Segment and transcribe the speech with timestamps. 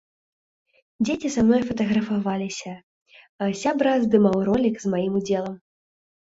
[1.05, 2.71] Дзеці са мной фатаграфаваліся,
[3.61, 5.55] сябра здымаў ролік з маім удзелам.